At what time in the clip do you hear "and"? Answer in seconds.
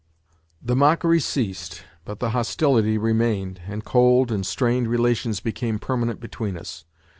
3.67-3.85, 4.31-4.43